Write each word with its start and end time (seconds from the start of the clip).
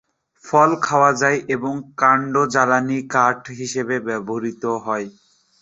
ফল 0.45 0.69
খাওয়া 0.81 1.11
যায় 1.21 1.39
এবং 1.55 1.73
কান্ড 1.97 2.33
জ্বালানিকাঠ 2.53 3.39
হিসেবে 3.59 3.95
ব্যবহৃত 4.07 4.63
হয়। 4.85 5.07